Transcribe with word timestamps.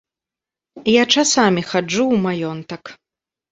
Я 0.93 1.03
часамі 1.17 1.61
хаджу 1.69 2.03
ў 2.13 2.25
маёнтак. 2.27 2.83